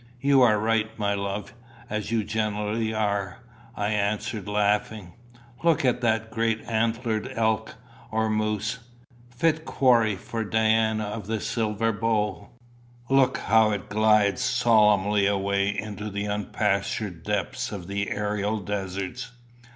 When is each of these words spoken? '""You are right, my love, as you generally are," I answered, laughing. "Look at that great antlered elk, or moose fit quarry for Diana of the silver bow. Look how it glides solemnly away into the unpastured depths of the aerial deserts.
'""You 0.19 0.41
are 0.41 0.57
right, 0.57 0.97
my 0.97 1.13
love, 1.13 1.53
as 1.87 2.09
you 2.11 2.23
generally 2.23 2.91
are," 2.91 3.37
I 3.75 3.89
answered, 3.89 4.47
laughing. 4.47 5.13
"Look 5.63 5.85
at 5.85 6.01
that 6.01 6.31
great 6.31 6.59
antlered 6.63 7.31
elk, 7.35 7.75
or 8.09 8.27
moose 8.27 8.79
fit 9.29 9.63
quarry 9.63 10.15
for 10.15 10.43
Diana 10.43 11.03
of 11.03 11.27
the 11.27 11.39
silver 11.39 11.91
bow. 11.91 12.49
Look 13.11 13.37
how 13.37 13.69
it 13.69 13.89
glides 13.89 14.41
solemnly 14.41 15.27
away 15.27 15.69
into 15.77 16.09
the 16.09 16.25
unpastured 16.27 17.21
depths 17.21 17.71
of 17.71 17.85
the 17.85 18.09
aerial 18.09 18.57
deserts. 18.57 19.29